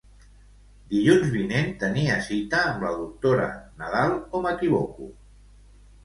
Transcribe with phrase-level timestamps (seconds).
[0.93, 3.45] Dilluns vinent tenia cita amb la doctora
[3.83, 5.11] Nadal o m'equivoco?